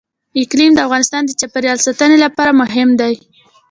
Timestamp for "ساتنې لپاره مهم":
1.85-2.89